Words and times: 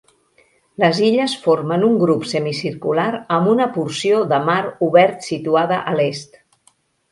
Les 0.83 1.01
illes 1.07 1.35
formen 1.43 1.85
un 1.87 1.99
grup 2.05 2.25
semicircular 2.31 3.07
amb 3.37 3.53
una 3.53 3.69
porció 3.77 4.25
de 4.35 4.41
mar 4.51 4.59
obert 4.91 5.31
situada 5.31 5.81
a 5.93 5.97
l'est. 6.01 6.45